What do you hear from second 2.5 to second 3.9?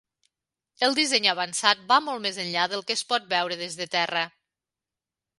del que es pot veure des de